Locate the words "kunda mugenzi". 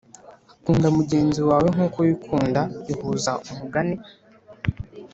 0.63-1.41